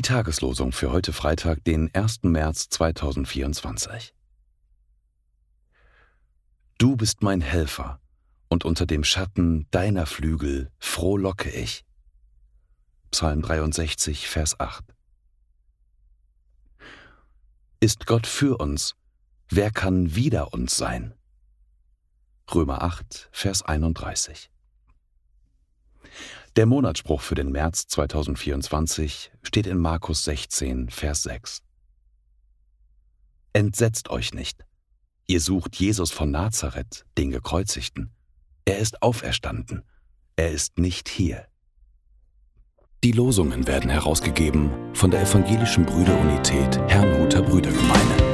Tageslosung 0.00 0.72
für 0.72 0.90
heute 0.90 1.12
Freitag, 1.12 1.62
den 1.64 1.94
1. 1.94 2.22
März 2.22 2.70
2024. 2.70 4.14
Du 6.78 6.96
bist 6.96 7.22
mein 7.22 7.42
Helfer, 7.42 8.00
und 8.48 8.64
unter 8.64 8.86
dem 8.86 9.04
Schatten 9.04 9.66
deiner 9.72 10.06
Flügel 10.06 10.72
frohlocke 10.78 11.50
ich. 11.50 11.84
Psalm 13.10 13.42
63, 13.42 14.26
Vers 14.26 14.58
8. 14.58 14.82
Ist 17.80 18.06
Gott 18.06 18.26
für 18.26 18.56
uns, 18.56 18.94
wer 19.50 19.70
kann 19.70 20.14
wider 20.14 20.54
uns 20.54 20.78
sein? 20.78 21.12
Römer 22.54 22.80
8, 22.80 23.28
Vers 23.32 23.62
31. 23.62 24.50
Der 26.58 26.66
Monatsspruch 26.66 27.20
für 27.20 27.36
den 27.36 27.52
März 27.52 27.86
2024 27.86 29.30
steht 29.44 29.68
in 29.68 29.78
Markus 29.78 30.24
16, 30.24 30.90
Vers 30.90 31.22
6. 31.22 31.62
Entsetzt 33.52 34.10
euch 34.10 34.34
nicht. 34.34 34.64
Ihr 35.28 35.40
sucht 35.40 35.76
Jesus 35.76 36.10
von 36.10 36.32
Nazareth, 36.32 37.06
den 37.16 37.30
Gekreuzigten. 37.30 38.10
Er 38.64 38.78
ist 38.78 39.04
auferstanden. 39.04 39.84
Er 40.34 40.50
ist 40.50 40.78
nicht 40.80 41.08
hier. 41.08 41.46
Die 43.04 43.12
Losungen 43.12 43.68
werden 43.68 43.88
herausgegeben 43.88 44.72
von 44.94 45.12
der 45.12 45.22
Evangelischen 45.22 45.86
Brüderunität 45.86 46.76
Herrnhuter 46.88 47.42
Brüdergemeine. 47.42 48.27